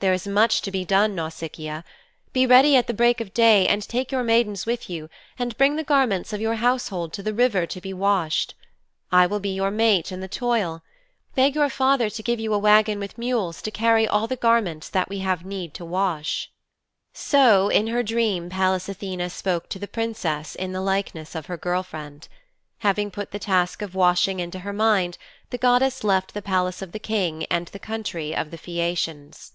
[0.00, 1.80] There is much to be done, Nausicaa.
[2.34, 5.08] Be ready at the break of day, and take your maidens with you,
[5.38, 8.54] and bring the garments of your household to the river to be washed.
[9.10, 10.82] I will be your mate in the toil.
[11.34, 14.90] Beg your father to give you a wagon with mules to carry all the garments
[14.90, 16.52] that we have need to wash.'
[17.14, 21.56] So in her dream Pallas Athene spoke to the Princess in the likeness of her
[21.56, 22.28] girl friend.
[22.80, 25.16] Having put the task of washing into her mind,
[25.48, 29.52] the goddess left the Palace of the King and the country of the Phæacians.